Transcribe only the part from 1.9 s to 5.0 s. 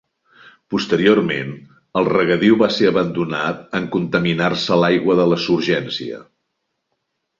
el regadiu va ser abandonat en contaminar-se